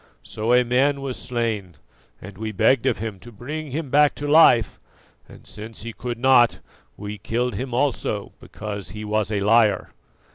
So 0.23 0.51
a 0.53 0.63
man 0.65 1.01
was 1.01 1.15
slain 1.15 1.75
and 2.19 2.35
we 2.35 2.51
begged 2.51 2.87
of 2.87 2.97
him 2.97 3.19
to 3.19 3.31
bring 3.31 3.69
him 3.69 3.91
back 3.91 4.15
to 4.15 4.27
life; 4.27 4.79
and 5.29 5.45
since 5.45 5.83
he 5.83 5.93
could 5.93 6.17
not, 6.17 6.59
we 6.97 7.19
killed 7.19 7.53
him 7.53 7.71
also 7.71 8.31
because 8.39 8.89
he 8.89 9.05
was 9.05 9.31
a 9.31 9.41
liar." 9.41 9.91